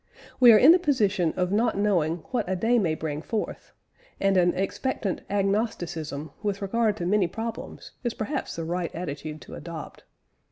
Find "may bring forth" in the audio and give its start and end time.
2.79-3.71